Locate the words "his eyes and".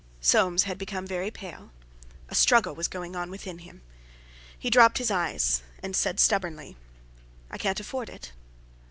4.97-5.95